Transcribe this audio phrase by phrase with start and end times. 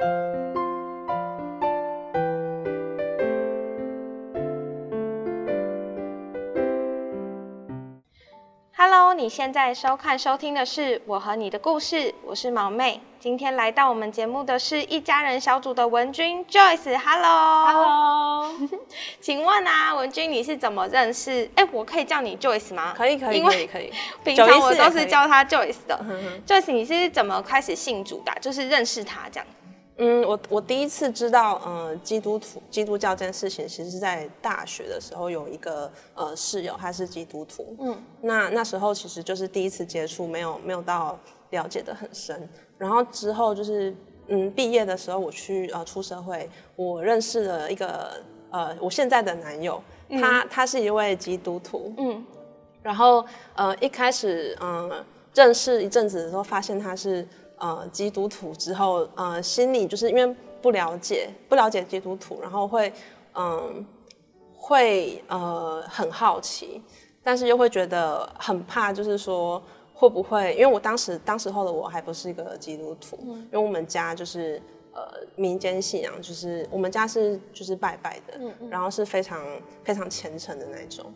[0.00, 0.14] Hello，
[9.12, 13.00] 你现在收看收听的是《我和你的故事》，我是毛妹。
[13.18, 16.96] 今天来到我们节目的是一家人小组的文君 Joyce。
[16.96, 18.54] Hello，Hello，
[19.20, 21.50] 请问啊，文君你是怎么认识？
[21.56, 22.94] 哎，我可以叫你 Joyce 吗？
[22.96, 23.92] 可以，可以，可以，可以。
[24.22, 26.00] 平常我都是叫他 Joyce 的。
[26.46, 28.32] Joyce，你是怎么开始信主的？
[28.40, 29.46] 就是认识他这样。
[30.00, 37.74] 嗯，我我第一次知道，呃，基督徒基督教这件事情，其实是在大学的时候，有一个呃室友，他是基督徒。
[37.80, 41.18] 嗯，那那时候其实就是第一次接触，没有没有到
[41.50, 42.48] 了解的很深。
[42.76, 43.92] 然后之后就是，
[44.28, 51.92] 嗯，毕业的时候我去呃出社会，我认识了一个呃我现在的男友，他他是一位基督徒。
[51.98, 52.24] 嗯，
[52.84, 53.24] 然后
[53.56, 57.26] 呃一开始嗯认识一阵子的时候，发现他是。
[57.58, 62.92] 呃，基督徒之后，呃，心里就是因为不了解，不了解基督徒，然后会，
[63.34, 63.84] 嗯，
[64.56, 66.82] 会呃很好奇，
[67.22, 69.62] 但是又会觉得很怕，就是说
[69.94, 70.52] 会不会？
[70.54, 74.60] 因为我当时当时候的我还不是一个基督徒，因为我们家就是
[74.92, 75.02] 呃
[75.36, 79.44] 民间信仰，就是我们家是就是拜拜的，然后是非常
[79.84, 81.12] 非常虔诚的那种，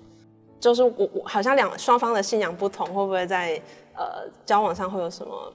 [0.58, 3.60] 就是我我好像两双方的信仰不同，会不会在
[3.94, 5.52] 呃交往上会有什么？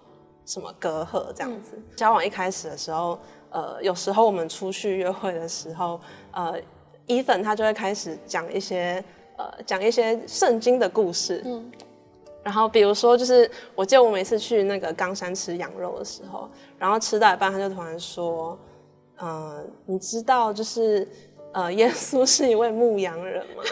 [0.48, 1.78] 什么隔阂这样子？
[1.96, 3.20] 交往一开始的时候，
[3.52, 6.00] 呃，有时候我们出去约会的时候，
[6.32, 6.60] 呃，
[7.06, 9.04] 伊粉他就会开始讲一些，
[9.38, 11.44] 呃，讲一些圣经的故事。
[11.46, 11.72] 嗯。
[12.44, 18.58] 然后比如说，就是我记得我每次去那个冈山吃羊肉的时候，然后吃到一半，他就突然说
[19.20, 21.06] ：“呃，你知道，就是
[21.52, 23.64] 呃， 耶稣是一位牧羊人吗？”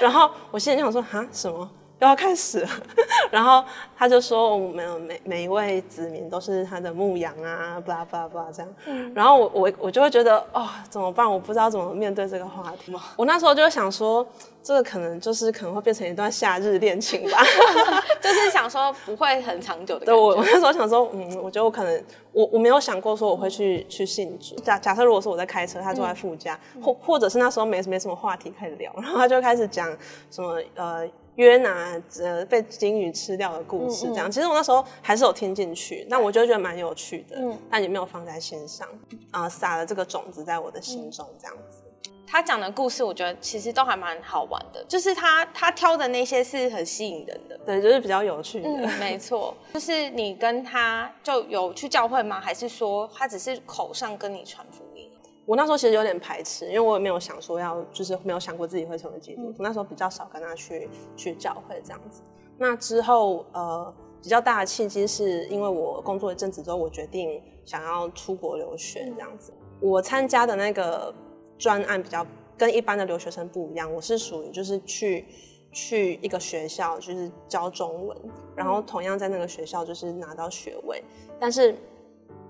[0.00, 1.68] 然后我心里就想说：“哈，什么？”
[2.04, 2.68] 要开始了，
[3.30, 3.64] 然后
[3.96, 8.74] 他就说：“我们每每一位子民都是他的牧羊啊，巴拉巴拉巴拉这样。”
[9.14, 11.30] 然后我我我就会觉得哦，怎么办？
[11.30, 12.94] 我不知道怎么面对这个话题。
[13.16, 14.26] 我那时候就想说，
[14.62, 17.38] 这个可能就是可能会变成一段夏日恋情吧，
[18.20, 20.06] 就是想说不会很长久的。
[20.06, 24.54] 对我我那时候想说，嗯，我觉得我可能我我没有想过说我会去去信主。
[24.56, 29.88] 假假设如果说我在开车，他坐在副驾，或或者是那时候没没什么话题可以聊，然后他就开始讲
[30.30, 31.08] 什么呃。
[31.36, 38.88] 约拿呃被鲸鱼吃掉的故事，这样其实我那时候还是有听进去，那我就觉得蛮有趣的，嗯但也没有放在心上
[39.30, 41.78] 啊，撒了这个种子在我的心中这样子。
[42.26, 48.68] 他讲的故事，我觉得其实都还蛮好玩的，就是他他挑的那些是很吸引人的，对，就是比较有趣的。
[48.98, 52.40] 没错，就是你跟他就有去教会吗？
[52.40, 55.08] 还是说他只是口上跟你传福音？
[55.46, 59.62] 我那时候其实有点排斥，因为我也没有想说要，就是没有想过自己会成为基督徒。
[59.62, 62.22] 那时候比较少跟他去去教会这样子。
[62.56, 69.52] 那之后，呃，比较大的契机是因为我工作一阵子之后，我决定想要出国留学这样子。
[69.80, 71.12] 我参加的那个
[71.58, 72.26] 专案比较
[72.56, 75.26] 跟一般的留学生不一样，我是属于就是去
[75.72, 78.16] 去一个学校就是教中文，
[78.56, 81.04] 然后同样在那个学校就是拿到学位，
[81.38, 81.76] 但是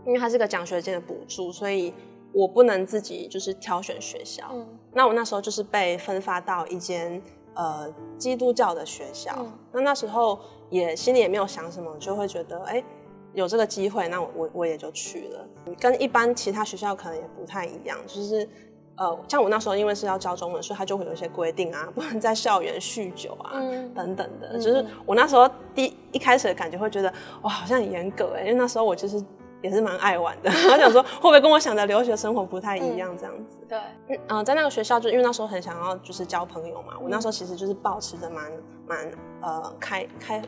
[0.07, 1.93] 因为它是个奖学金的补助，所以。
[2.35, 4.53] 我不能自己就是挑选学校，
[4.93, 7.23] 那我那时候就是被分发到一间
[7.55, 12.83] 呃基督教的学校，那那时候也心里也没有想什么，就会觉得哎
[13.35, 15.49] 有这个机会，那我我我也就去了。
[15.79, 18.49] 跟一般其他学校可能也不太一样，就是
[18.97, 23.53] 呃像我那时候因为是要教中文，所以他就会有一些规定啊，不能在校园酗酒啊
[23.95, 24.59] 等等的。
[24.59, 29.25] 就是我那时候第一开始的感觉会觉得哇好像很严格哎，因为那时候我就是。
[29.65, 33.57] 也是蛮爱玩的， 我想说会不会跟我想的留学生活不太一样这样子？
[33.67, 38.53] 对，嗯，在那个学校，就因为那时候很想要就是交朋友嘛，我那时候其实就是保持着蛮
[38.87, 39.11] 蛮
[39.41, 40.43] 呃开开。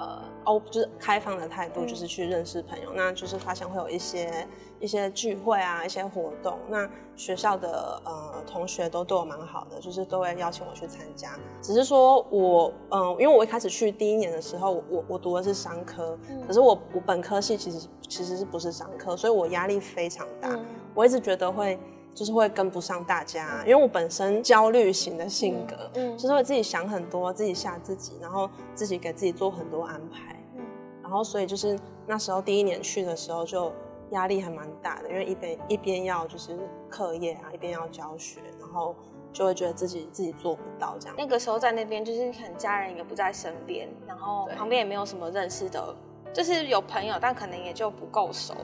[0.00, 2.90] 呃，哦，就是开放的态度，就是去认识朋友。
[2.94, 4.48] 那就是发现会有一些
[4.80, 6.58] 一些聚会啊，一些活动。
[6.70, 11.38] 那学校的呃同学都对我蛮好的，就是都会邀请我去参加。
[11.60, 20.58] 只是说我，嗯，因为我一开始去第一年的时候，我我读的是商科，可是我我本科系其实其实是不是商科，所以我压力非常大。
[20.94, 21.78] 我一直觉得会。
[22.20, 30.62] 就是会跟不上大家，因为我本身焦虑型的性格，嗯，就是会自己想很多，自己吓自己，然后自己给自己做很多安排，嗯，
[31.02, 33.72] 然后所以就是那时候第一年去的时候就
[34.10, 36.58] 压力还蛮大的，因为一边一边要就是
[36.90, 38.94] 课业啊，一边要教学，然后
[39.32, 41.16] 就会觉得自己自己做不到这样。
[41.16, 45.96] 那个时候在那边就是可能家人也不在身边，然后旁边也没有什么认识的，
[46.34, 48.54] 就是有朋友，但可能也就不够熟，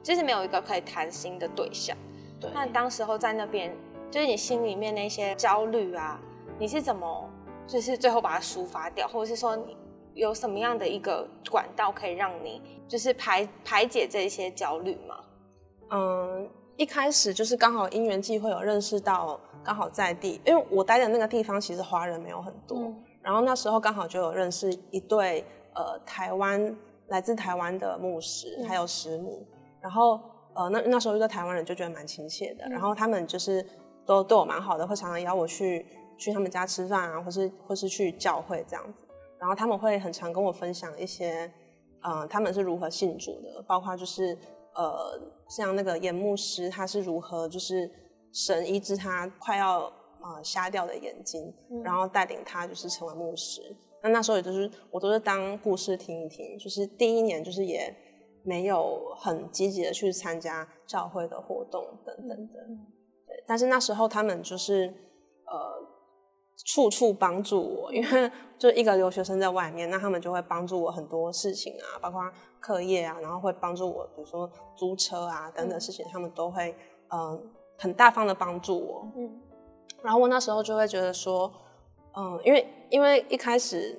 [0.00, 1.96] 就是没有一个可以谈心的对象。
[2.54, 3.74] 那当时候在那边，
[4.10, 6.20] 就是你心里面那些焦虑啊，
[6.58, 7.28] 你是怎么，
[7.66, 9.76] 就是最后把它抒发掉，或者是说你
[10.14, 15.16] 有什么样的一个管道可以让你，就是排排解这些焦虑吗？
[15.90, 25.44] 嗯，一开始就是刚好因缘际会有认识到，刚好在地，因为我待的那个地方其实华人没有很多，然后那时候刚好就有认识一对
[25.74, 26.76] 呃台湾
[27.08, 29.46] 来自台湾的牧师还有师母，
[29.80, 30.20] 然后
[30.64, 33.64] 呃那那时候遇到台湾人就觉得蛮亲切的，然后他们就是
[34.06, 35.86] 都对我蛮好的，会常常邀我去
[36.16, 39.04] 去他们家吃饭啊，或是或是去教会这样子，
[39.38, 41.50] 然后他们会很常跟我分享一些。
[42.02, 43.62] 呃，他们是如何信主的？
[43.68, 44.34] 包括就是
[44.74, 45.20] 呃，
[45.50, 47.90] 像那个眼牧师，他是如何就是
[48.32, 49.80] 神医治他快要
[50.22, 51.52] 呃瞎掉的眼睛，
[51.84, 53.60] 然后带领他就是成为牧师。
[54.02, 57.94] 那那时候也就是我都是当故事听一听，就是第一年就是也
[58.42, 62.54] 没有很积极的去参加教会的活动等等的。
[63.26, 64.86] 对，但是那时候他们就是
[65.46, 65.90] 呃。
[66.66, 72.20] 处处帮助我，因为就一个留学生在外面，那他们就会帮助我很多事情啊，包括
[72.60, 76.76] 课业啊，然后会帮助我，比如说租车啊等等事情，他们都会
[77.08, 79.10] 嗯很大方的帮助我。
[79.16, 79.40] 嗯，
[80.02, 81.50] 然后我那时候就会觉得说，
[82.14, 83.98] 嗯，因为因为一开始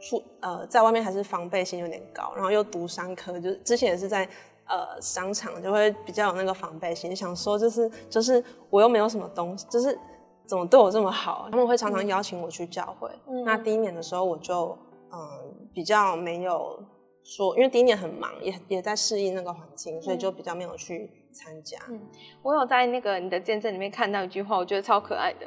[0.00, 4.28] 出呃在外面还是防备心有点高，然后又读商科，就之前也是在
[4.66, 9.98] 呃商场，就会比较有那个防备心，想说就是就是我又没有什么东西，就是。
[10.46, 11.46] 怎么对我这么好？
[11.48, 13.08] 他们会常常邀请我去教会。
[13.28, 14.76] 嗯那第一年的时候，我就
[15.12, 16.76] 嗯比较没有
[17.22, 21.78] 说，因为第一年很忙，也也在适应那个环境，所以就比较没有去参加。
[21.88, 22.00] 嗯，
[22.42, 25.46] 我有在那个你的见证里面看到一句话，我觉得超可爱的，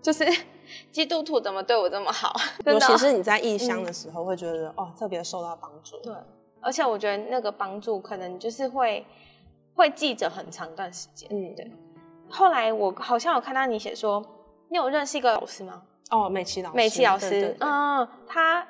[0.00, 0.24] 就是
[0.92, 2.34] 基督徒怎么对我这么好？
[2.66, 5.96] 尤其是你在异乡的时候，会觉得哦特别受到帮助。
[5.98, 6.12] 对，
[6.60, 9.04] 而且我觉得那个帮助可能就是会
[9.74, 11.28] 会记着很长一段时间。
[11.32, 11.70] 嗯，对。
[12.28, 14.24] 后来我好像有看到你写说。
[14.70, 15.82] 你有认识一个老师吗？
[16.10, 16.76] 哦，美琪老师。
[16.76, 18.66] 美琪老师，嗯，他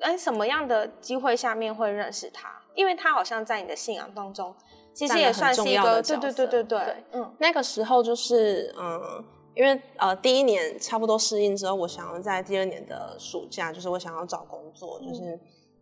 [0.00, 2.50] 哎，什么样的机会下面会认识他？
[2.74, 4.54] 因为他好像在你的信仰当中，
[4.92, 7.32] 其实也算是一个，对对对对对，嗯。
[7.38, 9.24] 那个时候就是，嗯，
[9.54, 15.38] 因为呃，第一年差不多适应之后，我想要在第二年的暑假，就是我想要找工作，就是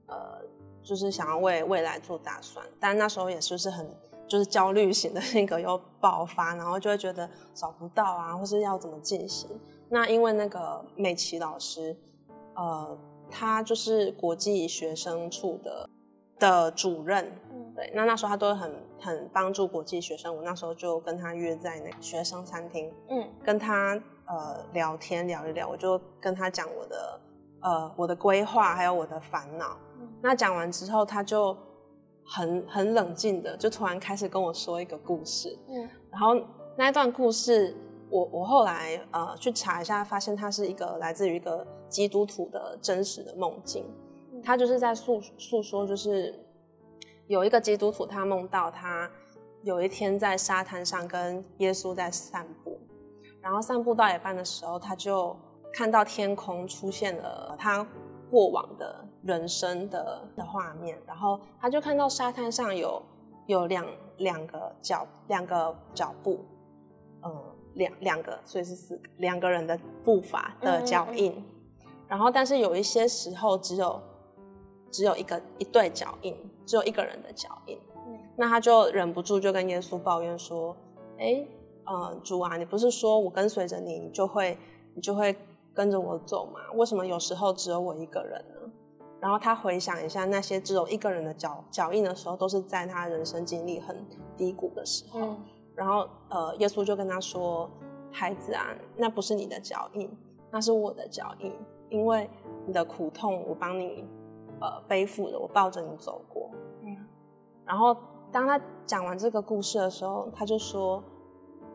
[0.07, 0.39] 呃，
[0.83, 2.65] 就是想要为未来做打算。
[2.79, 3.89] 但那时候也就是很。
[4.29, 9.47] 就是焦虑型的性格又爆发，然后就会觉得找不到啊，或是要怎么进行？
[9.91, 11.95] 那因为那个美琪老师，
[12.55, 12.97] 呃，
[13.31, 15.91] 他就是国际学生处的
[16.39, 17.31] 的主任，
[17.75, 20.35] 对，那那时候他都很很帮助国际学生。
[20.35, 23.95] 我那时候就跟他约在那个学生餐厅，嗯，跟他
[24.27, 27.21] 呃聊天聊一聊，我就跟他讲我的
[27.61, 29.77] 呃我的规划还有我的烦恼。
[30.21, 31.57] 那讲完之后，他就。
[32.25, 35.59] 很很冷静的，就突然开始跟我说一个故事。
[35.69, 36.29] 嗯，然后
[36.77, 37.77] 那一段故事，
[38.09, 43.85] 我我后来呃去查一下，发现它是一个来自于一个基督徒的真实的梦境。
[44.41, 46.33] 他就是在诉诉说，就是
[47.33, 49.11] 有一个基督徒，他梦到他
[49.63, 52.79] 有一天在沙滩上跟耶稣在散步，
[53.41, 55.35] 然后散步到一半的时候，他就
[55.73, 57.87] 看到天空出现了他。
[58.31, 63.03] 过往的人生的的画面，然后他就看到沙滩上有
[63.47, 63.87] 有两
[64.17, 66.41] 两个脚两个脚步，
[67.23, 67.31] 嗯，
[67.75, 71.45] 两两个，所以是四个两个人的步伐的脚印，
[72.09, 74.01] 然后但是有一些时候只有
[74.91, 76.35] 只有一个一对脚印，
[76.67, 77.79] 只有一个人的脚印，
[78.37, 80.77] 那他就忍不住就跟耶稣抱怨说
[81.19, 81.47] ：“哎，
[81.85, 84.57] 呃，主啊，你不是说我跟随着你，你就会
[84.95, 85.37] 你就会。”
[85.75, 86.61] 跟着我走吗？
[86.75, 88.71] 为什么有时候只有我一个人呢？
[89.19, 94.07] 然后他回想一下那些只有一个人的脚脚印的时候，都是在他人生经历很
[94.37, 95.35] 低谷的时候。
[95.75, 97.71] 然后呃，耶稣就跟他说
[98.13, 100.15] ：“孩子啊，那不是你的脚印，
[100.51, 101.51] 那是我的脚印，
[101.89, 102.29] 因为
[102.67, 104.05] 你的苦痛我帮你
[104.63, 106.51] 呃背负的，我抱着你走过。”
[106.83, 106.97] 嗯。
[107.67, 107.97] 然后
[108.31, 111.03] 当他讲完这个故事的时候，他就说：“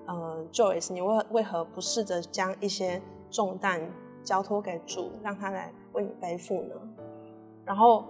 [0.08, 3.92] 嗯，Joyce，你为为何不试着将一些？”重担
[4.24, 6.76] 交托给主，让他来为你背负呢。
[7.66, 8.06] 然后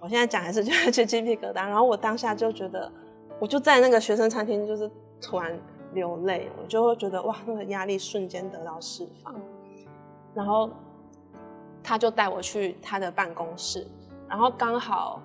[0.00, 1.64] 我现在讲还是觉得起 鸡皮疙瘩。
[1.68, 2.90] 然后我当下就觉得，
[3.38, 4.90] 我就在那个学生餐厅，就是
[5.20, 5.56] 突然
[5.92, 9.32] 流泪，我就会觉得哇，那个压力瞬间得到释放。
[10.34, 10.68] 然后
[11.80, 13.86] 他就带我去他的办公室，
[14.30, 15.20] 然后刚好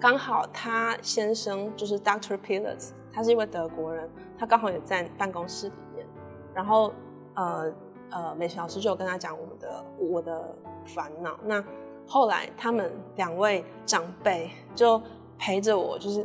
[0.00, 6.04] 刚好他先生就是 Doctor Pilots，他是一位德国人，他刚好也在办公室里面。
[6.52, 6.92] 然后
[7.34, 7.72] 呃。
[8.08, 11.36] 呃，美琪老师就有跟他讲我们的我的烦恼。
[11.42, 11.62] 那
[12.06, 15.02] 后来他们两位长辈就
[15.36, 16.24] 陪着我，就是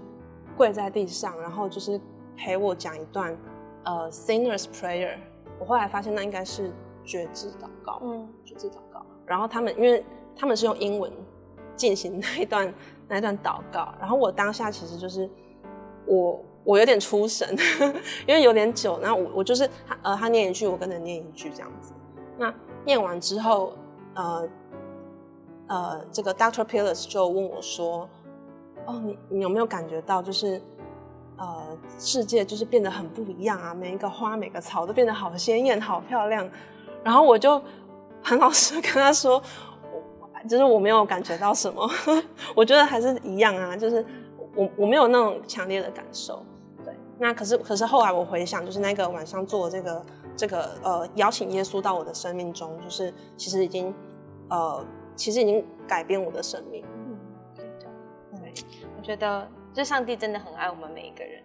[0.55, 1.99] 跪在地上，然后就是
[2.37, 3.35] 陪我讲一段
[3.83, 5.17] 呃 Sinner's Prayer。
[5.59, 6.71] 我后来发现那应该是
[7.03, 9.03] 觉知祷告，嗯，觉知祷告。
[9.25, 11.11] 然后他们因为他们是用英文
[11.75, 12.73] 进行那一段
[13.07, 15.29] 那一段祷告，然后我当下其实就是
[16.05, 17.47] 我我有点出神，
[18.27, 21.93] 因为有点久，然后我我就是他呃他念一句，我跟着念一句这样子。
[22.37, 22.53] 那
[22.85, 23.73] 念完之后，
[24.15, 24.47] 呃
[25.67, 28.09] 呃，这个 Doctor Pillis 就问我说
[28.85, 30.61] ：“哦，你你有没有感觉到就是
[31.37, 33.73] 呃世界就是变得很不一样啊？
[33.73, 36.49] 每一个花每个草都变得好鲜艳、好漂亮。”
[37.03, 37.61] 然后我就
[38.21, 39.41] 很老实跟他说
[40.47, 41.89] ：“就是我没有感觉到什么，
[42.55, 44.05] 我觉得还是一样啊，就是
[44.55, 46.45] 我我没有那种强烈的感受。”
[46.83, 50.05] 对，那可是可是后来我回想，就是那个晚上做这个。
[50.33, 53.93] 这个呃，邀请耶稣到我的生命中，就是其实已经
[54.49, 54.83] 呃，
[55.13, 56.83] 其实已经改变我的生命。
[56.95, 57.19] 嗯，
[58.39, 58.53] 对，
[58.97, 61.43] 我觉得就上帝真的很爱我们每一个人。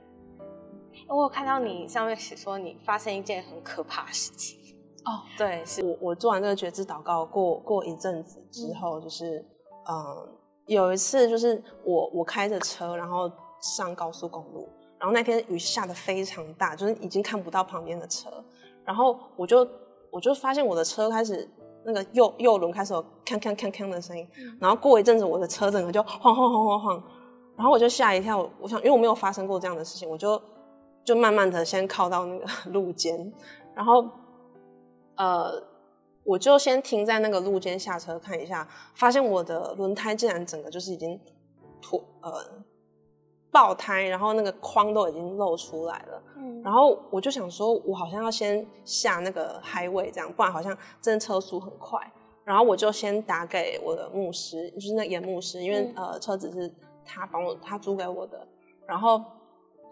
[1.09, 4.59] 我有看到你上面写说你发生一件很可怕的事情。
[5.07, 5.85] 哦，对，是。
[5.85, 9.45] 我我做完这个觉知祷告过过一阵子之后，就是
[9.89, 10.29] 嗯，
[10.67, 18.29] 有一次就是我我开着车，然后上高速公路，然后那天雨下的非常大，就是已经看不到旁边的车。
[18.85, 19.67] 然后我就
[20.11, 21.49] 我就发现我的车开始
[21.85, 24.29] 那个右右轮开始有锵锵锵锵的声音，
[24.61, 27.03] 然后过一阵子我的车整个就晃晃晃晃晃，
[27.57, 30.41] 然后我就吓一跳，我想因为我没有发生过这样的事情，我就
[31.05, 33.33] 就慢慢的先靠到那个路肩，
[33.75, 34.05] 然后
[35.17, 35.63] 呃
[36.25, 41.21] 我就先停在那个路肩下车看一下，发现我的轮胎竟然整个就是已经
[41.81, 42.33] 脱呃。
[43.53, 46.23] 爆胎，然后那个框都已经露出来了。
[46.37, 51.99] 嗯，然后我就想说，我好像要先下那个嗨位，这样不然好像真的车速很快。
[52.45, 56.71] 然后我就先打给我的牧师，就是那严牧师，因为呃车子是
[57.03, 58.47] 他帮我他租给我的。
[58.85, 59.25] 然后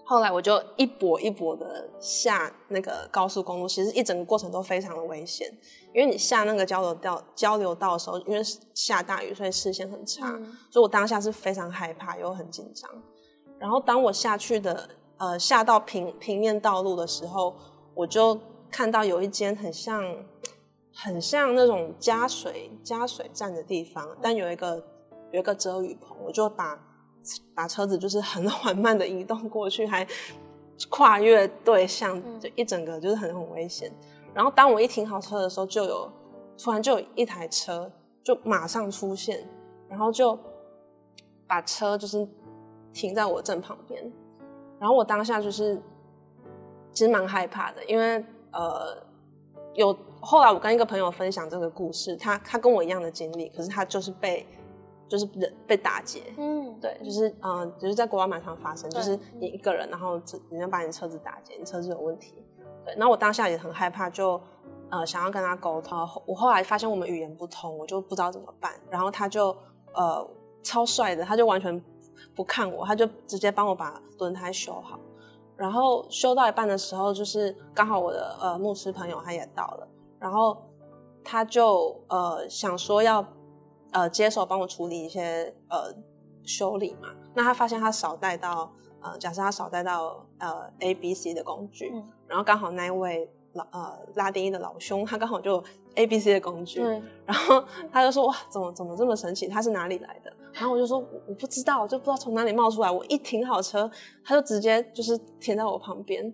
[0.06, 5.50] 后来我就一跛一跛的下那个高速公路，其实一整个过程都非常的危险，
[5.94, 8.42] 因为你下那个交流道交流道的时候，因为
[8.74, 10.28] 下大雨，所以视线很差，
[10.70, 12.90] 所以我当下是非常害怕又很紧张。
[13.58, 17.54] 然后当我下去的，呃，下到平平面道路的时候，
[17.94, 18.38] 我就
[18.70, 20.04] 看到有一间很像，
[20.92, 24.84] 很像那种加水加水站的地方，但有一个
[25.32, 26.78] 有一个遮雨棚，我就把
[27.54, 30.06] 把车子就是很 缓慢的移动过去，还
[30.88, 33.92] 跨越对象，就一整个就是很很危险。
[34.32, 36.12] 然后当我一停好车的时候，就有
[36.56, 37.90] 突然就有一台车
[38.22, 39.46] 就马上出现，
[39.88, 40.38] 然后就
[41.46, 42.26] 把车就是。
[42.96, 44.00] 停在我正旁边，
[44.78, 45.82] 然后我当下就是
[46.92, 48.96] 其实蛮害怕的，因为呃
[49.74, 54.46] 有后来我跟一个朋友分享这个故事，他他跟我一样的经历，可是他就是被
[55.08, 60.20] 就是人被打劫，嗯，对，就是嗯就是在国外蛮常发生，就是你一个人，然后
[60.50, 62.34] 人家把你车子打劫，你车子有问题，
[62.84, 64.40] 对，然后我当下也很害怕，就
[64.90, 69.56] 呃想要跟他沟通，我后来发现我们语言不通，我就不知道怎么办，然后他就
[69.94, 70.28] 呃
[70.62, 71.82] 超帅的，他就完全。
[72.34, 74.98] 不看我，他就直接帮我把轮胎修好。
[75.56, 80.56] 然后修到一半的时候，就是刚好我的呃牧师朋友他也到了，然后
[81.22, 83.24] 他就呃想说要
[83.94, 85.94] 呃接手帮我处理一些呃
[86.44, 87.08] 修理嘛。
[87.34, 88.70] 那他发现他少带到
[89.00, 91.92] 呃，假设他少带到呃 A、B、C 的工具，
[92.26, 95.62] 然后刚好那一位老呃拉丁裔的老兄他刚好就
[95.94, 96.80] A、B、C 的工具，
[97.26, 99.46] 然后他就说哇，怎么怎么这么神奇？
[99.46, 100.32] 他是哪里来的？
[100.52, 102.90] 然后我就说我不知道，我就不知道从哪里冒出来。
[102.90, 103.90] 我一停好车，
[104.24, 106.32] 他就直接就是停在我旁边。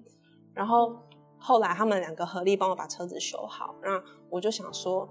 [0.52, 0.95] 然后
[1.38, 3.75] 后来他们两个合力帮我把车子修好。
[3.83, 5.09] 那我就想说，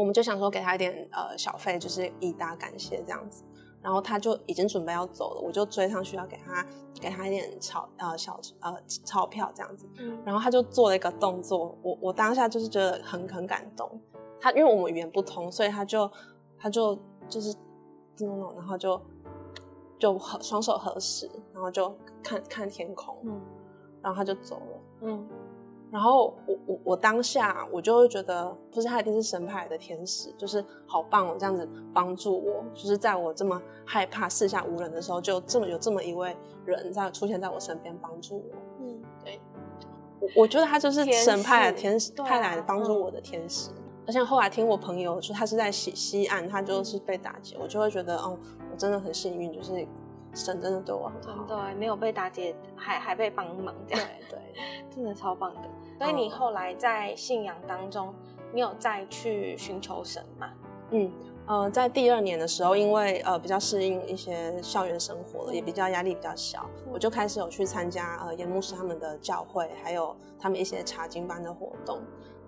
[0.00, 3.44] 我们就想说给他一点呃小费，就是以答感谢这样子。
[3.82, 6.66] 然后他就已经准备要走了，我就追上去要给他
[7.00, 9.86] 给他一点钞呃小呃钞票这样子。
[10.24, 14.00] 然后他就做了一个动作，我我当下就是觉得很很感动。
[14.40, 16.10] 他因为我们语言不通，所以他就
[16.58, 17.54] 他就就是。
[18.22, 19.00] 然后就
[19.98, 21.88] 就合双手合十，然后就
[22.22, 23.40] 看看天空，嗯，
[24.02, 25.26] 然后他就走了，嗯，
[25.90, 39.40] 然后我我我当下我就会觉得，不是他一定是神派来的天使，就是好棒哦，这样子帮助我，就是在我这么害怕四下无人的时候，就这么有这么一位人在出现在我身边帮助我，嗯，对，
[40.20, 43.70] 我我觉得他就是神派的天使派来帮助我的天使。
[44.06, 48.36] 而且后来听我朋友说，他是在西西岸，他就是被打劫，我就会觉得，哦，
[48.72, 49.86] 我真的很幸运，就是
[50.34, 54.38] 神真的对我很好，真的没有被打劫，还还被帮忙，这样对，
[54.94, 55.60] 真的超棒的。
[55.98, 58.14] 所以你后来在信仰当中，
[58.52, 60.50] 你有再去寻求神吗？
[60.92, 61.12] 嗯，
[61.46, 72.00] 呃，在第二年的时候，因为呃比较适应一些校园生活了，也比较压力比较小，我就开始有去参加呃严牧师他们的教会，还有他们一些查经班的活动。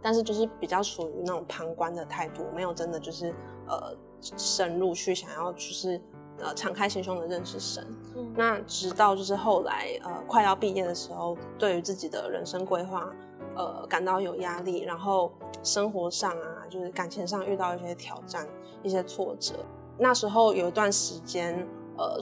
[0.05, 3.33] 但是就是比较属于那种旁观的态度，没有真的就是
[3.69, 6.01] 呃深入去想要就是
[6.39, 7.87] 呃敞开心胸的认识神。
[8.35, 13.13] 那直到就是后来呃快要毕业的时候，对于自己的人生规划
[13.55, 18.47] 呃感到有压力，然后生活上啊就是感情上遇到一些挑战、
[18.83, 19.55] 一些挫折。
[19.99, 21.55] 那时候有一段时间
[21.97, 22.19] 呃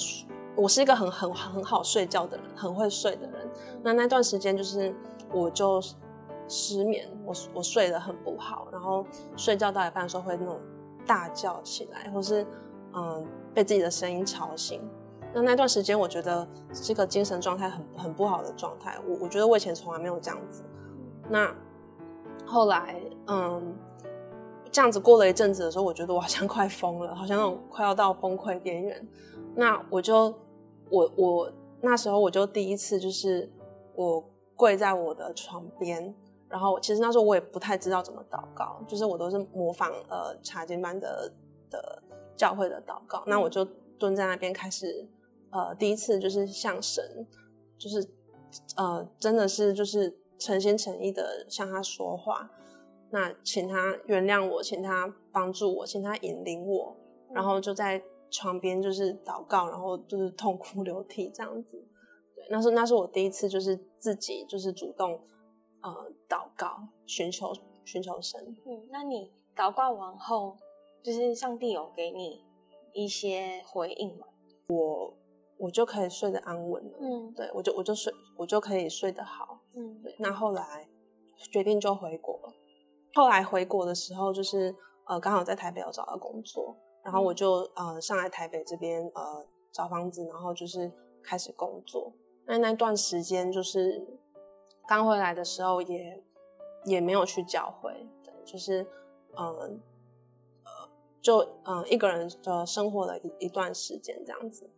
[0.57, 3.49] 我是一个很很很好睡觉的人，很会睡的人。
[3.83, 4.93] 那那段时间就是
[5.33, 5.81] 我就
[6.49, 10.59] 失眠，我我睡得很不好，然后睡觉到一半的时候会那种
[11.07, 12.45] 大叫起来，或是
[12.94, 13.26] 嗯。
[13.52, 14.80] 被自己的声音吵醒，
[15.35, 18.97] 那那段时间我觉得这个精神状态很很不好的状态。
[19.04, 20.62] 我我觉得我以前从来没有这样子。
[21.28, 21.52] 那
[22.47, 23.75] 后来，嗯，
[24.70, 29.09] 这样子过了一阵子的时候，我觉得我好像快疯了，好像那种快要到崩溃边缘。
[29.56, 30.32] 那我就
[30.88, 33.50] 我我那时候我就第一次就是
[33.97, 36.14] 我跪在我的床边，
[36.49, 41.32] 然后其实那时候我也不太知道怎么祷告，就是我都是模仿呃查经班的
[41.68, 42.02] 的。
[42.40, 43.62] 教会的祷告，那我就
[43.99, 45.06] 蹲在那边开始，
[45.50, 47.26] 呃，第一次就是向神，
[47.76, 48.02] 就是
[48.78, 52.50] 呃，真的是就是诚心诚意的向他说话，
[53.11, 56.97] 那请他原谅我，请他帮助我，请他引领我，
[57.35, 61.76] 然后就在床边就是祷告，然后就是痛哭流涕这样子。
[62.35, 65.20] 对，那是那是我第一次就是自己就是主动
[65.82, 67.52] 呃祷告，寻求
[67.85, 68.56] 寻求神。
[68.64, 70.56] 嗯，那你祷告完后？
[71.02, 72.45] 就是上帝有给你
[72.92, 74.26] 一些回应嘛，
[74.69, 75.16] 我
[75.59, 76.99] 我就可以睡得安稳了。
[77.00, 79.61] 嗯，对我就我就睡我就可以睡得好。
[79.75, 80.14] 嗯，对。
[80.19, 80.88] 那后来
[81.52, 82.52] 决定就回国了。
[83.14, 84.75] 后来回国的时候，就是
[85.07, 90.92] 呃刚好在台北有找到工作，然后我就呃上来台北这边呃找房子，然后就是
[91.23, 92.12] 开始工作。
[92.47, 94.07] 那那段时间就是
[94.87, 96.23] 刚回来的时候，也
[96.85, 98.87] 也没有去教会，对，就是
[99.38, 99.80] 嗯。
[101.23, 104.69] 就嗯一个人的生活了一一段时间这样子，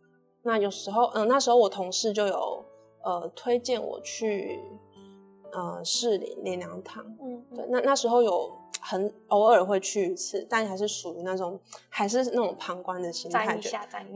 [0.41, 2.65] 那有时候嗯那时候我同事就有
[3.03, 4.59] 呃推荐我去
[5.51, 8.51] 呃市里练两堂，嗯对，那那时候有
[8.81, 13.57] 很偶尔会去一次，但还是属于那种还是那种旁观的心态，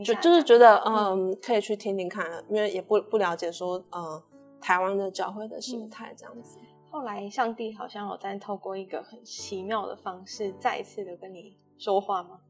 [0.04, 4.22] 就就是觉得嗯可以去听听看，因为也不不了解说嗯
[4.60, 6.58] 台湾的教会的心态这样子。
[6.90, 11.56] 后来上帝好像有在透过一个很奇妙的方式，再一次的跟你。
[11.78, 12.40] 说话吗？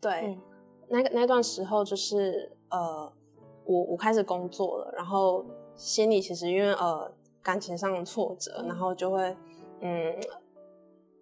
[0.00, 0.38] 对，
[0.88, 3.10] 那个那段时候就是呃，
[3.64, 7.10] 我我开始工作了，然后心里其实因为呃
[7.42, 9.36] 感情上的挫折，然后就会
[9.80, 10.14] 嗯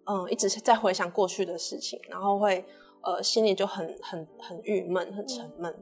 [0.05, 2.65] 嗯一直在回想过去的事情，然后会
[3.01, 5.73] 呃心里就很很很郁闷，很沉闷。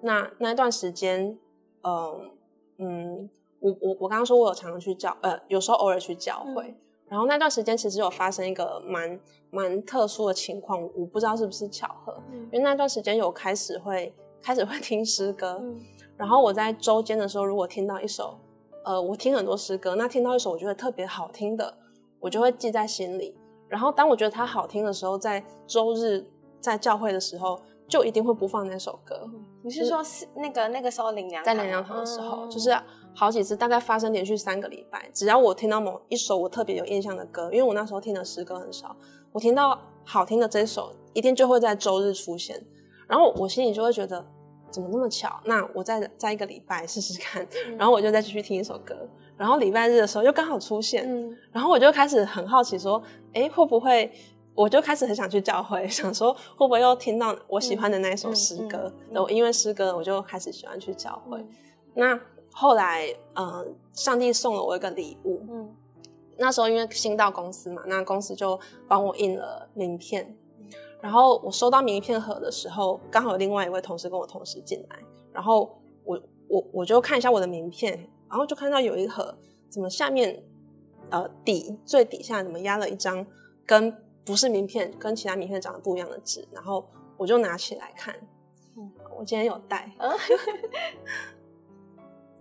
[0.00, 1.38] 那那段时间，
[1.82, 2.30] 嗯
[2.78, 3.30] 嗯，
[3.60, 6.74] 我我我刚刚说我有常常去教，呃，有时候偶尔去教会。
[7.10, 9.20] 然后那段时间其实有发生一个蛮
[9.50, 12.16] 蛮特殊的情况，我不知道是不是巧合，
[12.52, 15.60] 因为那段时间有开始会开始会听诗歌，
[16.16, 18.38] 然后我在周间的时候，如果听到一首，
[18.84, 21.76] 呃，我听很多诗歌，那听到一首我觉得特别好听的，
[22.20, 23.36] 我就会记在心里。
[23.68, 26.24] 然后当我觉得它好听的时候，在周日
[26.60, 29.28] 在教会的时候，就一定会播放那首歌。
[29.64, 32.70] 你是说是那个那个时候领粮在领粮堂的时候，就是。
[33.14, 38.96] 好几次，大概发生连续三个礼拜，只要我听到某一首我特别有印象的歌，因为我那时候听的诗歌很少，
[39.32, 42.58] 我听到好听的这首，一定就会在周日出现，
[43.06, 44.24] 然后我心里就会觉得
[44.70, 45.40] 怎么那么巧？
[45.44, 47.46] 那我再再一个礼拜试试看，
[47.76, 48.96] 然后我就再继续听一首歌，
[49.36, 51.06] 然后礼拜日的时候又刚好出现，
[51.52, 53.02] 然后我就开始很好奇说，
[53.34, 54.10] 哎，会不会？
[54.54, 58.92] 我就开始很想去教会， 想说会不会又听到我喜欢的那一首诗歌？
[59.28, 61.44] 因为诗歌，我就开始喜欢去教会。
[61.94, 62.18] 那。
[62.52, 65.42] 后来，嗯，上帝送了我一个礼物。
[65.48, 65.74] 嗯，
[66.36, 68.58] 那时候因为新到公司嘛，那公司就
[68.88, 70.36] 帮我印了名片。
[71.00, 74.98] 然后我收到名片盒的时候，刚好有另外一位同事跟我同时进来，
[75.32, 77.96] 然后我我我就看一下我的名片，
[78.28, 79.34] 然后就看到有一盒，
[79.70, 80.42] 怎么下面
[81.08, 83.26] 呃底最底下怎么压了一张
[83.64, 86.86] 跟不是名片，跟其他名片长得不一样的纸，然后
[87.16, 88.14] 我就拿起来看。
[88.76, 89.90] 嗯，我今天有带。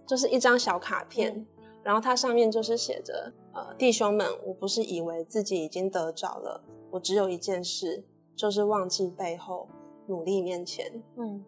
[0.10, 1.46] 就是一张小卡片，
[1.84, 8.04] 然后它上面就是写着：“呃，弟兄们，我不是以为自己已经得着了，我只有一件事，
[8.36, 9.68] 就是忘记背后，
[10.08, 11.46] 努力面前。”嗯，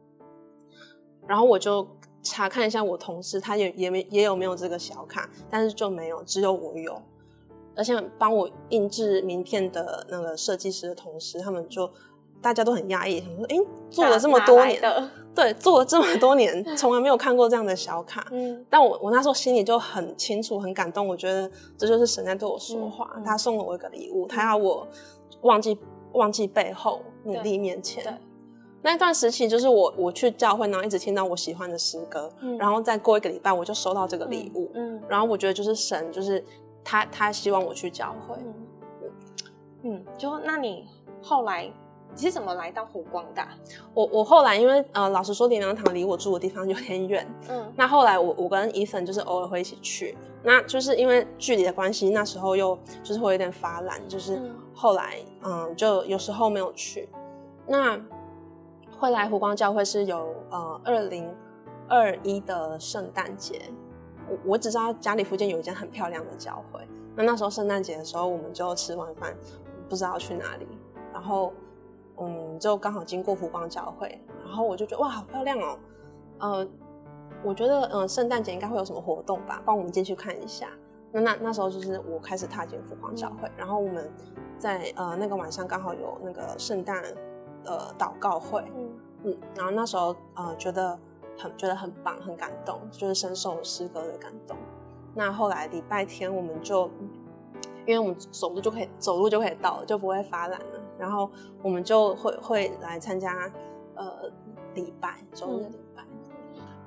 [1.27, 1.87] 然后我就
[2.21, 7.01] 查看一下我同事，他也也没也有没有这个小卡，但是就没有，只有我有。
[7.75, 11.91] 而且帮我印制名片的那个设计师的同事，他们就
[12.39, 13.57] 大家都很压抑，想说：“哎，
[13.89, 14.79] 做了这么多年。”
[15.33, 18.27] 对，做了这么多年，从来没有看过这样的小卡。
[18.31, 21.07] 嗯，但我我那时候心里就很清楚、很感动。
[21.07, 24.85] 我觉得这就是神在对我说话，他送了我一个礼物，他要我
[25.41, 25.77] 忘记
[26.13, 28.03] 忘记背后，努力面前。
[28.03, 28.13] 对，
[28.81, 36.43] 那段时期就是我我去教会，然后一直听到我喜欢的诗歌，然后再过一个礼拜我就收到这个礼物，嗯，然后我觉得就是神，就是
[36.83, 38.35] 他他希望我去教会，
[39.83, 40.85] 嗯，就那你
[41.21, 41.71] 后来
[42.15, 43.41] 你是怎么来到湖光的？
[43.93, 54.41] 我我后来因为呃，老实说莲良堂离我住的地方有点远，嗯， 那后来我我跟伊粉就是偶尔会一起去，那就是因为距离的关系，那时候又就是会有点发懒，就是
[54.73, 57.09] 后来嗯，就有时候没有去，
[57.67, 57.99] 那。
[58.99, 61.27] 会来湖光教会是有呃二零
[61.87, 63.59] 二一的圣诞节，
[64.29, 66.79] 我我只知道家里附近有一间很漂亮的教会。
[67.15, 69.35] 那那时候圣诞节的时候，我们就吃完饭，
[69.89, 70.67] 不知道去哪里，
[71.11, 71.51] 然后
[72.17, 75.79] 嗯就刚好经过湖光教会，然后我就觉得哇好漂亮哦，
[76.39, 76.67] 呃
[77.43, 80.67] 我觉得嗯圣诞节应该会有什么活动吧，帮我们进去看一下。
[81.11, 84.11] 那那那时候就是我开始踏进湖光教会，然后我们
[84.57, 87.03] 在呃那个晚上刚好有那个圣诞。
[87.63, 88.89] 呃，祷告会，嗯
[89.25, 90.97] 嗯，然后那时候呃，觉得
[91.37, 94.57] 很觉得很棒，很感动，就是深受诗歌的感动。
[95.13, 96.89] 那后来礼拜天我们就，
[97.85, 100.80] 因为我们走路就可以走路就可以到了，就不会发懒了。
[101.01, 101.29] 然后
[101.61, 103.51] 我们就会会来参加
[103.95, 104.31] 呃
[104.75, 106.03] 礼拜周日礼拜。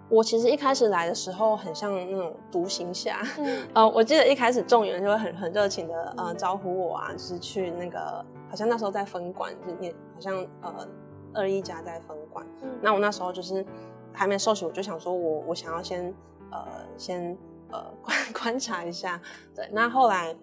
[0.09, 3.21] 我其实一开始来的时候很像那种独行侠，
[3.75, 8.25] 呃，我记得一开始众人就会很很热情的呃招呼我啊，就是去那个。
[8.47, 10.87] 好像那时候在分馆，就念好像呃
[11.33, 12.47] 二一家在分馆。
[12.81, 13.67] 那我那时候就是
[14.13, 16.15] 还没受洗，我就想说我我想要先
[16.53, 16.65] 呃
[16.97, 17.37] 先
[17.73, 19.21] 呃观观察一下。
[19.57, 20.37] 对，那后来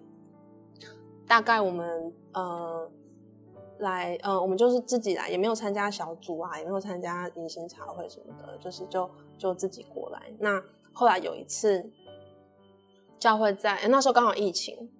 [1.26, 2.86] 大概我们呃
[3.82, 10.32] 来呃我们就是自己来，也没有参加小组啊，也没有参加迎新茶会什么的，就是就就自己过来。
[10.40, 11.90] 那后来有一次
[13.18, 14.90] 教会在那时候刚好疫情。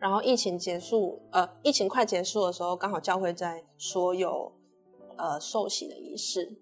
[0.00, 4.50] 然后疫情结束，呃，疫情快结束的时候，刚好教会在说有
[5.18, 6.56] 呃受洗的仪式。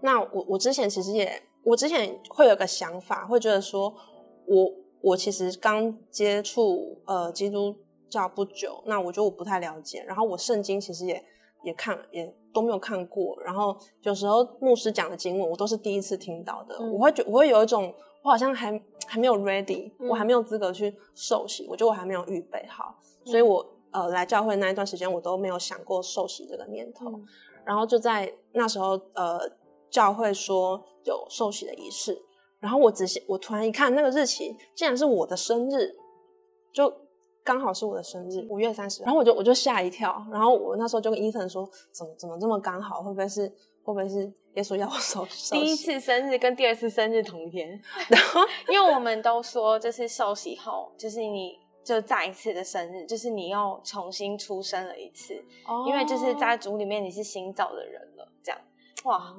[0.00, 3.92] 那我我之前其实也，我之前会有个想法，会觉得说，
[4.46, 7.74] 我我其实刚接触呃基督
[8.08, 10.04] 教不久，那我觉得我不太了解。
[10.06, 11.24] 然后我圣经其实也
[11.62, 17.94] 也看也都没有看过，然后有时候牧师讲的经文我都是第一次听到的，我会觉我会有一种。
[18.20, 27.06] 我好像还还没有 ready，我还没有资格去受洗，我觉得我还没有预备好，所以我呃来教会那一段时间，我都没有想过受洗这个念头。
[27.64, 29.38] 然后就在那时候，呃，
[29.88, 32.20] 教会说有受洗的仪式，
[32.58, 35.94] 然后我仔细，我突然一看那个日期，竟然是我的生日，
[36.72, 36.92] 就
[37.48, 39.02] 刚好是我的生日，五月三十。
[39.02, 43.02] 然后我就我就吓一跳，然后我那时候就跟伊藤说，怎么怎么这么刚好？
[43.02, 43.48] 会不会是
[43.82, 44.30] 会不会是？
[44.54, 47.80] 耶稣要我受第一次生日跟第二次生日同一天，
[48.10, 55.34] 然后 因为我们都说，就是受洗后，就是你就再一次的生日，就是你又重新出生了一次，
[55.68, 58.60] 哦因为就是在主里面你是新造的人了，这样
[59.04, 59.32] 哇，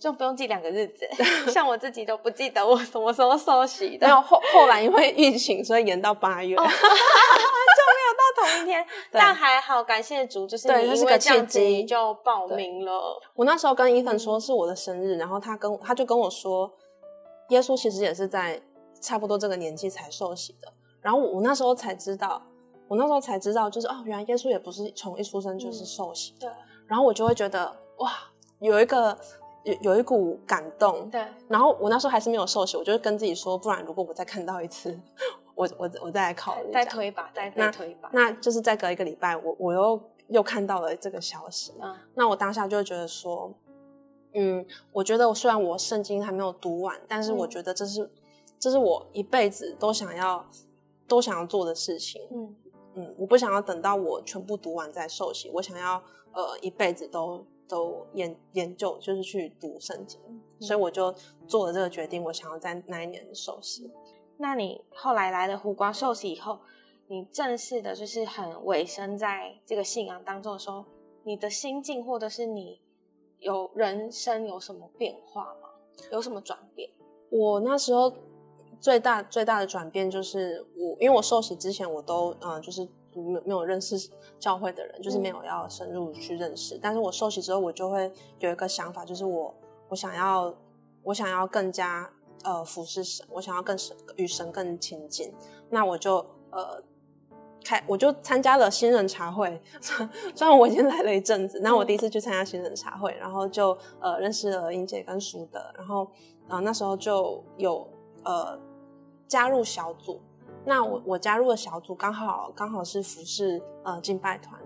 [0.00, 1.06] 就不用记两个日子，
[1.50, 6.56] 像我自己都不记得我什么时候受洗的，然后后后来因为疫情，所以延到八月。
[7.78, 13.20] 就没有到同一天，但还好，感谢主，就是你因为契机就报名了。
[13.34, 16.70] 我那时候跟伊粉说是我的生日，然后他跟他就跟我说，
[17.50, 18.60] 耶稣其实也是在
[19.00, 20.72] 差不多这个年纪才受洗的。
[21.00, 22.42] 然后我我那时候才知道，
[22.88, 26.34] 我那时候才知道，就是哦，原来耶稣也不是从一出生就是受洗。
[26.40, 26.50] 对。
[26.86, 28.12] 然后我就会觉得哇，
[28.60, 29.16] 有一个
[29.62, 31.08] 有有一股感动。
[31.10, 31.24] 对。
[31.48, 34.98] 然后我那时候还是没有受洗，我就跟自己说，不然如果我再看到一次。
[35.58, 38.08] 我我我再来考虑，再推吧，再再推一把。
[38.12, 41.72] 那就是再隔一个礼拜，我我又又看到了这个消息。
[41.82, 43.52] 嗯，那我当下就觉得说，
[44.34, 48.08] 嗯，我觉得虽然我圣经还没有读完，但是我觉得这是
[48.56, 50.46] 这是我一辈子都想要
[51.08, 52.22] 都想要做的事情。
[52.30, 52.54] 嗯
[52.94, 56.00] 嗯，我不想要等到我全部读完再受洗，我想要
[56.34, 60.20] 呃一辈子都都研研究，就是去读圣经。
[60.60, 61.14] 所以我就
[61.46, 63.90] 做了这个决定，我想要在那一年受洗。
[64.38, 66.58] 那你后来来了湖光受洗以后，
[67.06, 70.84] 你正式的就是很委身在这个信仰当中的时候，
[71.24, 72.80] 你的心境或者是你
[73.38, 75.68] 有人生有什么变化吗？
[76.10, 76.90] 有什么转变？
[77.30, 78.12] 我那时候
[78.80, 83.96] 最大最大的转变就是我，因为我受洗之前我都嗯就是没没有认识
[84.38, 86.78] 教会的人，就是没有要深入去认识。
[86.82, 89.54] 但是我受洗之后，我就会有一个想法，就是我
[89.88, 90.54] 我想要
[91.02, 92.10] 我想要更加。
[92.44, 95.34] 呃，服侍神，我想要更神与神更亲近，
[95.70, 96.80] 那我就呃
[97.64, 99.60] 开，我就参加了新人茶会。
[100.36, 106.08] 虽然我已经来了一阵子，那我第一次去参加新人茶会，然后就呃认识了英姐跟舒德，然后
[106.46, 107.84] 呃那时候就有
[108.22, 108.56] 呃
[109.26, 110.20] 加入小组。
[110.68, 114.60] 那我我加入的小组刚好刚好是服饰呃敬拜团。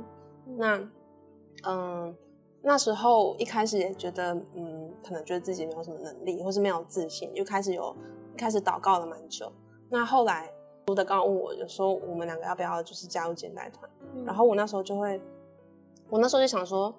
[0.57, 0.91] 那
[1.63, 2.13] 嗯，
[2.61, 7.95] 那时候一开始也觉得，嗯，可能觉得自己没有什么能力，或是没有自信，就开始有
[8.37, 9.53] 开始祷告了蛮久。
[9.89, 10.53] 那后来
[10.87, 13.89] 朱德刚问我，有说我们两个要不要就是加入敬拜团，
[14.27, 15.21] 然后我那时候就会，
[16.11, 16.93] 我那时候就想说。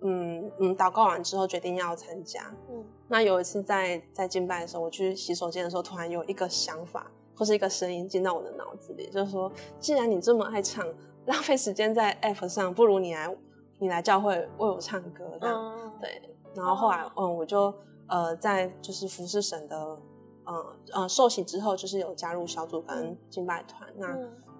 [0.00, 2.54] 嗯嗯，祷告完之后决定要参加。
[2.70, 10.84] 嗯，那有一次在在敬拜的时候，我去洗手间的时候，突然有一个想法或是一个声音进到我的脑子里，就是说，既然你这么爱唱，
[11.26, 13.36] 浪费时间在 App 上，不如你来
[13.78, 15.24] 你来教会为我唱歌。
[15.40, 16.20] 这样对。
[16.54, 17.72] 然后后来，嗯，我就
[18.08, 19.98] 呃在就是服侍神的，
[20.46, 23.88] 嗯呃受洗之后，就是有加入小组跟敬拜团。
[23.96, 24.06] 那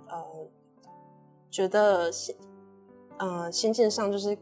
[0.09, 0.25] 呃
[1.51, 2.37] 觉得心
[3.19, 4.39] 呃心境上就是。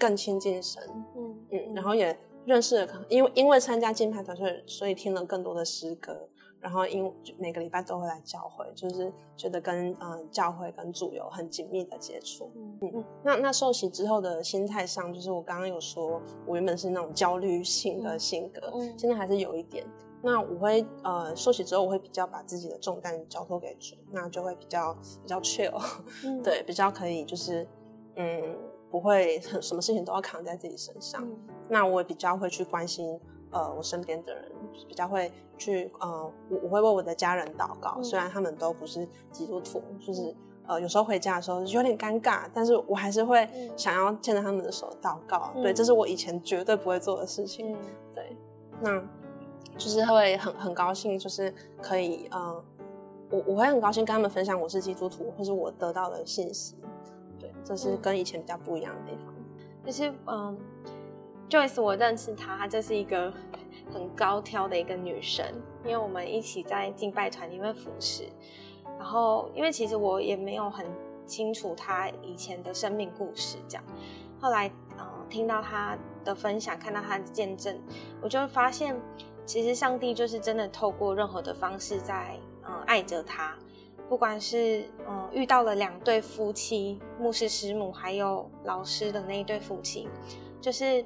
[0.00, 0.80] 更亲近神，
[1.16, 6.16] 嗯嗯，然后也认识了，因为因为参加敬拜团，所以所以听了更多的诗歌，
[6.60, 13.04] 然后因每个礼拜都会来教会，就是觉得跟嗯教会跟主有很紧密的接触，嗯嗯。
[13.22, 19.86] 那那受洗之后的心态上，就是我刚刚有说，我原本是那种焦虑性的性格，现在还是有一点。
[20.22, 25.80] 那我会呃受洗之后，我会比较把自己的重担交托给主，那就会比较比较 chill，
[26.42, 27.66] 对，比较可以就是
[28.16, 28.56] 嗯。
[28.90, 31.22] 不会很什么事情都要扛在自己身上，
[31.68, 34.50] 那我比较会去关心呃我身边的人，
[34.86, 40.34] 比较会去呃我我会为我的家人祷告，虽然他们都不是基督徒，就是
[40.66, 47.76] 呃有时候回家的时候有点尴尬，但是我还是会想要牵着他们的手祷告，对，这是我以前绝对不会做的事情，
[48.14, 48.36] 对，
[48.80, 49.00] 那
[49.76, 52.64] 就是会很很高兴，就是可以呃
[53.30, 56.76] 我我会很高兴跟他们分享我是基督徒，或是我得到的信息。
[57.38, 59.32] 对这是跟以前比较不一样的地方，
[59.86, 60.58] 就是嗯
[61.48, 63.32] ，Joyce，我认识她，她就是一个
[63.92, 65.44] 很高挑的一个女生，
[65.84, 68.28] 因为我们一起在敬拜团里面服侍，
[68.98, 70.86] 然后因为其实我也没有很
[71.26, 73.84] 清楚她以前的生命故事，这样，
[74.40, 77.78] 后来嗯听到她的分享，看到她的见证，
[78.22, 78.94] 我就会发现，
[79.44, 83.54] 其实上帝就是真的透过任何的方式在嗯爱着她。
[84.08, 90.08] 不管是嗯遇到了两对夫妻，牧师师母，还有老师的那一对夫妻，
[90.62, 91.04] 就是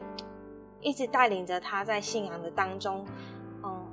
[0.82, 3.06] 一直带领着他在信仰的当中，
[3.62, 3.86] 嗯，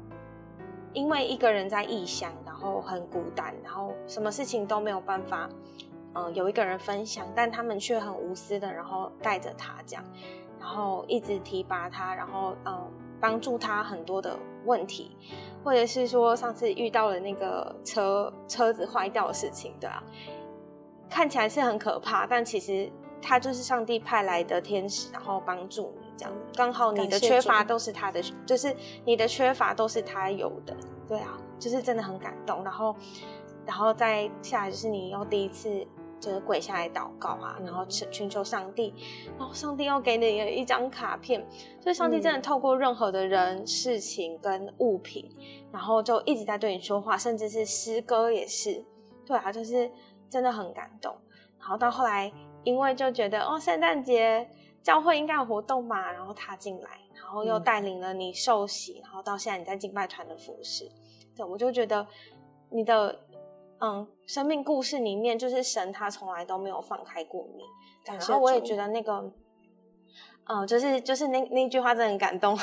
[0.92, 5.50] 因为一个人在异乡，然后很孤单，然后什么事情都没有办法，
[6.16, 10.04] 嗯，有一个人分享，但他们却很无私的，然后带着他这样，
[10.60, 15.16] 然后一直提拔他，然后嗯帮助他很多的问题。
[15.62, 20.02] 或者是说上次遇到了那个车车子坏掉的事情，对啊，
[21.10, 22.90] 看起来是很可怕，但其实
[23.22, 30.76] 他就是上帝派来的天使，然后帮助你这样，刚好你的缺乏都是他的，就是你的缺乏都是他有的，
[31.08, 32.64] 对啊，就是真的很感动。
[32.64, 32.94] 然后，
[33.66, 35.88] 然后再下来就是你又第一次。
[36.22, 38.94] 就是跪下来祷告啊，然后请寻求上帝，
[39.38, 41.42] 然后上帝又给你一张卡片，
[41.80, 45.34] 所以上帝真的透过任何的人、事情跟物品，
[45.72, 48.84] 然后就一直在对你说话，甚至是诗歌也是，
[49.26, 49.90] 对啊，就是
[50.30, 51.16] 真的很感动。
[51.58, 52.30] 然后到后来，
[52.66, 54.46] 因为就觉得哦，圣诞节
[54.84, 60.90] 教会应该有活动嘛，然后他进来，然后又带领了你受洗，然后到现在你在敬拜团的服饰，
[61.36, 62.06] 对我就觉得
[62.70, 63.20] 你的。
[63.82, 67.64] 嗯，生命故事里面就是神，他从来都没有放开过你。
[68.04, 69.32] 然后我也觉得那个，
[70.48, 72.58] 嗯，就是就是那那句话真的很感动，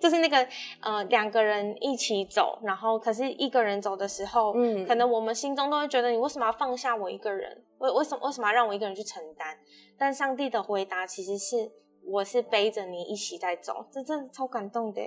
[0.00, 0.46] 就是那个
[0.80, 7.62] 呃两个人一起走，然后可是一个人走的时候，嗯，可能我们心中都会觉得你为什么要放下我一个人？
[7.78, 9.56] 为为什么为什么要让我一个人去承担？
[9.98, 11.70] 但上帝的回答其实是。
[12.02, 15.00] 我是背着你一起在走，这真的超感动的。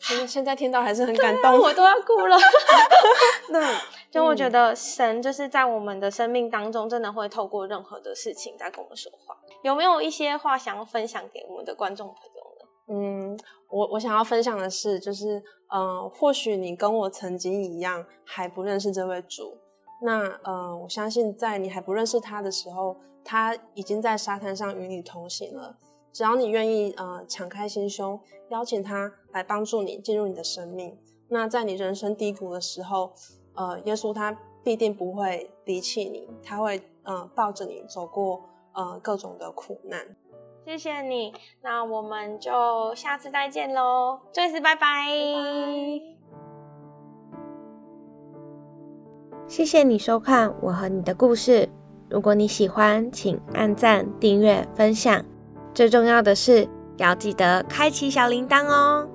[0.00, 2.36] 现现在听到还是很感动， 我都要哭了。
[3.52, 3.78] 那
[4.10, 9.36] 就我觉得神就是在我们的生命当中，真的会透过任何的事情在跟我们说话。
[9.62, 12.33] 有没有一些话想要分享给我们的观众朋友呢？
[12.86, 13.38] 嗯，
[13.70, 19.56] 我我想要分享的是，就是嗯，或许你跟我曾经一样还不认识这位主，
[20.02, 25.78] 那嗯，我相信在你还不认识他的时候，他已经在沙滩上与你同行了。
[26.12, 28.20] 只要你愿意，呃，敞开心胸，
[28.50, 30.96] 邀请他来帮助你进入你的生命。
[31.28, 33.12] 那在你人生低谷的时候，
[33.54, 38.44] 呃，耶稣他必定不会离弃你，他会，呃，抱着你走过，
[38.74, 40.16] 呃，各种的苦难。
[40.64, 45.06] 谢谢你，那我们就下次再见喽，这次拜拜。
[49.46, 51.66] 谢谢你收看《我和你的故事》，
[52.08, 55.22] 如果你喜欢，请按赞、订阅、分享。
[55.74, 59.06] 最重要的是要记得开启小铃铛哦。